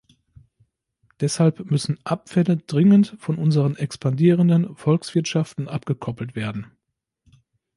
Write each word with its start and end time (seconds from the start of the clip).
Deshalb 1.19 1.69
müssen 1.69 1.99
Abfälle 2.05 2.57
dringend 2.57 3.15
von 3.19 3.37
unseren 3.37 3.75
expandierenden 3.75 4.75
Volkswirtschaften 4.75 5.67
abgekoppelt 5.67 6.35
werden. 6.35 6.65